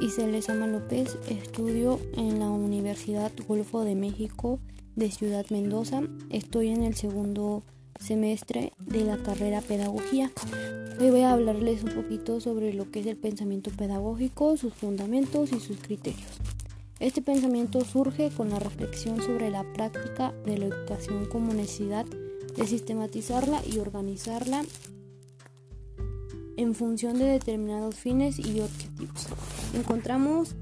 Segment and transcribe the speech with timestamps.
[0.00, 4.60] Isele Sama López, estudio en la Universidad Golfo de México
[4.96, 6.02] de Ciudad Mendoza.
[6.30, 7.62] Estoy en el segundo
[7.98, 10.30] semestre de la carrera Pedagogía.
[11.00, 15.52] Hoy voy a hablarles un poquito sobre lo que es el pensamiento pedagógico, sus fundamentos
[15.52, 16.30] y sus criterios.
[16.98, 22.06] Este pensamiento surge con la reflexión sobre la práctica de la educación como necesidad
[22.56, 24.64] de sistematizarla y organizarla
[26.60, 29.28] en función de determinados fines y objetivos.
[29.74, 30.56] Encontramos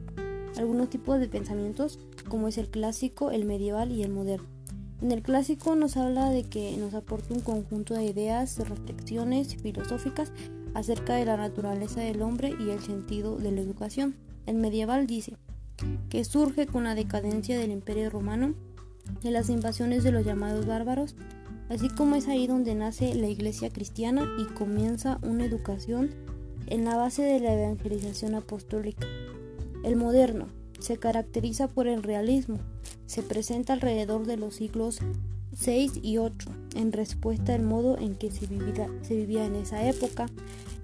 [0.57, 1.99] algunos tipos de pensamientos
[2.29, 4.47] como es el clásico, el medieval y el moderno.
[5.03, 10.33] En el clásico nos habla de que nos aporta un conjunto de ideas, reflexiones filosóficas
[10.75, 14.15] acerca de la naturaleza del hombre y el sentido de la educación.
[14.47, 15.37] El medieval dice
[16.11, 18.55] que surge con la decadencia del imperio romano
[19.25, 21.17] y las invasiones de los llamados bárbaros
[21.69, 26.11] así como es ahí donde nace la iglesia cristiana y comienza una educación
[26.67, 29.07] en la base de la evangelización apostólica.
[29.85, 32.59] El moderno se caracteriza por el realismo,
[33.07, 35.01] se presenta alrededor de los siglos
[35.57, 40.27] 6 y 8 en respuesta al modo en que se vivía, en esa época.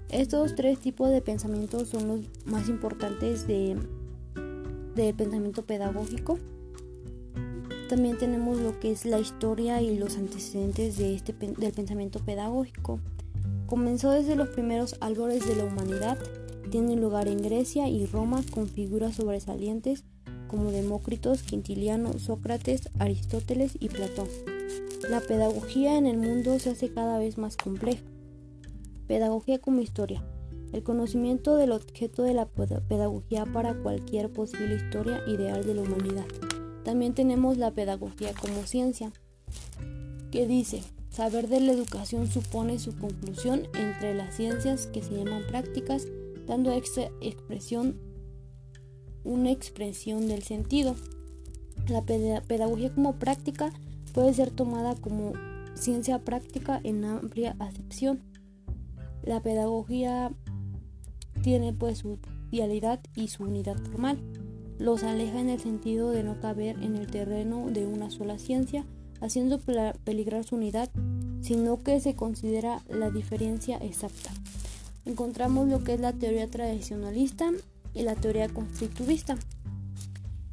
[0.09, 3.77] Estos tres tipos de pensamientos son los más importantes de,
[4.95, 6.39] de pensamiento pedagógico.
[7.89, 12.99] También tenemos lo que es la historia y los antecedentes de este, del pensamiento pedagógico.
[13.67, 16.17] Comenzó desde los primeros albores de la humanidad,
[16.71, 20.03] tiene lugar en Grecia y Roma con figuras sobresalientes
[20.47, 24.27] como Demócritos, Quintiliano, Sócrates, Aristóteles y Platón.
[25.09, 28.03] La pedagogía en el mundo se hace cada vez más compleja.
[29.07, 30.23] Pedagogía como historia.
[30.73, 36.25] El conocimiento del objeto de la pedagogía para cualquier posible historia ideal de la humanidad.
[36.85, 39.11] También tenemos la pedagogía como ciencia,
[40.31, 45.41] que dice, saber de la educación supone su conclusión entre las ciencias que se llaman
[45.47, 46.07] prácticas,
[46.45, 47.99] dando expresión
[49.23, 50.95] una expresión del sentido.
[51.87, 53.73] La pedagogía como práctica
[54.13, 55.33] puede ser tomada como
[55.73, 58.21] ciencia práctica en amplia acepción.
[59.23, 60.31] La pedagogía
[61.41, 62.19] tiene pues su
[62.51, 64.19] vialidad y su unidad formal
[64.77, 68.85] los aleja en el sentido de no caber en el terreno de una sola ciencia,
[69.21, 69.59] haciendo
[70.03, 70.89] peligrar su unidad,
[71.41, 74.31] sino que se considera la diferencia exacta.
[75.05, 77.51] Encontramos lo que es la teoría tradicionalista
[77.93, 79.37] y la teoría constructivista.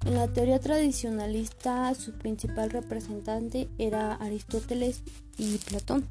[0.04, 5.02] En la teoría tradicionalista su principal representante era Aristóteles
[5.38, 6.06] y Platón.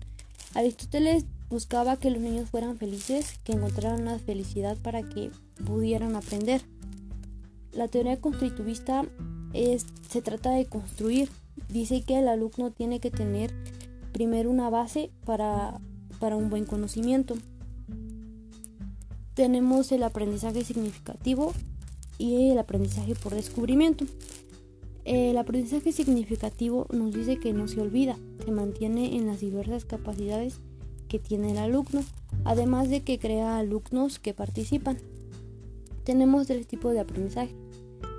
[0.54, 5.30] Aristóteles buscaba que los niños fueran felices, que encontraran la felicidad para que
[5.66, 6.62] pudieran aprender.
[7.74, 9.06] La teoría constructivista
[9.54, 11.30] es, se trata de construir.
[11.70, 13.54] Dice que el alumno tiene que tener
[14.12, 15.80] primero una base para,
[16.20, 17.36] para un buen conocimiento.
[19.34, 21.54] Tenemos el aprendizaje significativo
[22.18, 24.06] y el aprendizaje por descubrimiento.
[25.06, 30.60] El aprendizaje significativo nos dice que no se olvida, se mantiene en las diversas capacidades
[31.08, 32.04] que tiene el alumno,
[32.46, 35.00] además de que crea alumnos que participan.
[36.04, 37.56] Tenemos tres tipos de aprendizaje.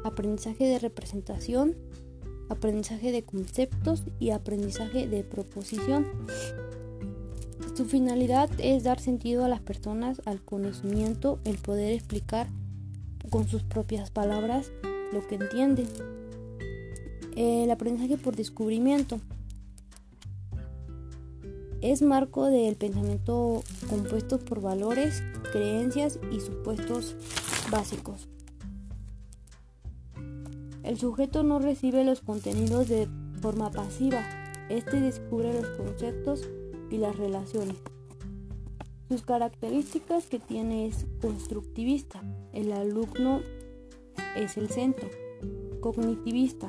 [0.05, 1.77] Aprendizaje de representación,
[2.49, 6.07] aprendizaje de conceptos y aprendizaje de proposición.
[7.75, 12.49] Su finalidad es dar sentido a las personas, al conocimiento, el poder explicar
[13.31, 14.71] con sus propias palabras
[15.13, 15.87] lo que entienden.
[17.35, 19.21] El aprendizaje por descubrimiento
[21.81, 27.17] es marco del pensamiento compuesto por valores, creencias y supuestos
[27.73, 28.29] básicos.
[30.85, 33.09] El sujeto no recibe los contenidos de
[33.41, 34.23] forma pasiva,
[34.69, 36.49] este descubre los conceptos
[36.91, 37.77] y las relaciones.
[39.09, 42.23] Sus características que tiene es constructivista,
[42.53, 43.41] el alumno
[44.37, 45.09] es el centro,
[45.81, 46.69] cognitivista,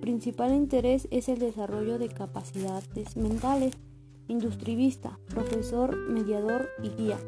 [0.00, 3.74] principal interés es el desarrollo de capacidades mentales,
[4.28, 7.18] industrivista, profesor, mediador y guía,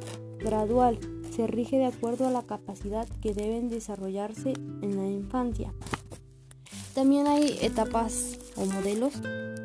[0.42, 0.98] gradual,
[1.34, 4.52] se rige de acuerdo a la capacidad que deben desarrollarse
[4.82, 5.72] en la infancia.
[6.94, 9.14] También hay etapas o modelos,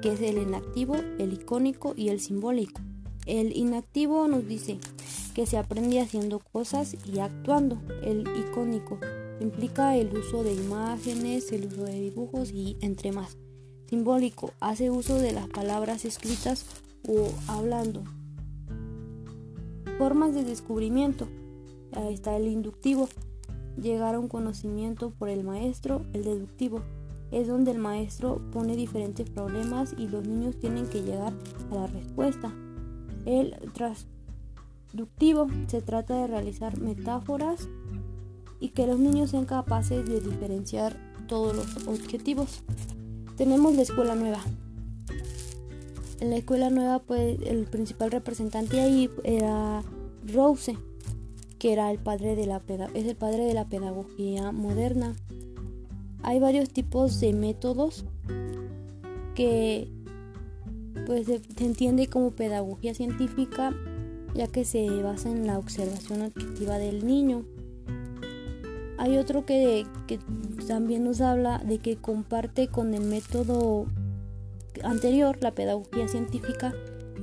[0.02, 2.82] que es el inactivo, el icónico y el simbólico.
[3.26, 4.80] El inactivo nos dice
[5.36, 7.82] que se aprende haciendo cosas y actuando.
[8.02, 9.00] El icónico
[9.42, 13.38] implica el uso de imágenes, el uso de dibujos y entre más.
[13.90, 16.66] Simbólico hace uso de las palabras escritas
[17.08, 18.04] o hablando.
[19.98, 21.28] Formas de descubrimiento
[21.94, 23.08] Ahí está el inductivo,
[23.82, 26.82] llegar a un conocimiento por el maestro, el deductivo.
[27.32, 31.34] Es donde el maestro pone diferentes problemas y los niños tienen que llegar
[31.72, 32.54] a la respuesta.
[33.26, 37.68] El transductivo se trata de realizar metáforas
[38.60, 40.96] y que los niños sean capaces de diferenciar
[41.28, 42.64] todos los objetivos.
[43.36, 44.40] Tenemos la escuela nueva.
[46.20, 49.84] En la escuela nueva, pues el principal representante ahí era
[50.26, 50.76] Rose,
[51.60, 52.62] que era el padre de la
[52.96, 55.16] es el padre de la pedagogía moderna.
[56.24, 58.06] Hay varios tipos de métodos
[59.36, 59.92] que
[61.06, 63.74] pues se, entiende como pedagogía científica
[64.34, 67.46] ya que se basa en la observación objetiva del niño.
[68.98, 70.20] Hay otro que, que
[70.68, 73.86] también nos habla de que comparte con el método
[74.84, 76.74] anterior, la pedagogía científica,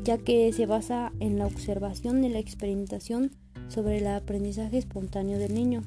[0.02, 3.32] ya que se basa en la observación y la experimentación
[3.68, 5.82] sobre el aprendizaje espontáneo del niño.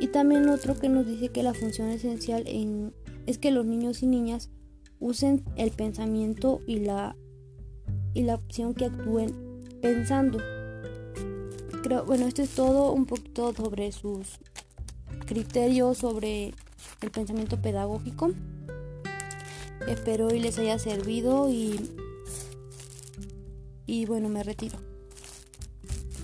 [0.00, 2.94] Y también otro que nos dice que la función esencial en,
[3.26, 4.50] es que los niños y niñas
[5.00, 7.16] usen el pensamiento y la,
[8.14, 9.34] y la opción que actúen
[9.80, 10.38] pensando.
[11.82, 14.38] Creo, bueno, esto es todo un poquito sobre sus
[15.26, 16.54] criterios sobre
[17.00, 18.30] el pensamiento pedagógico.
[19.86, 21.80] Espero y les haya servido y,
[23.86, 24.78] y bueno, me retiro.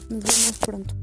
[0.08, 1.01] Nos vemos pronto.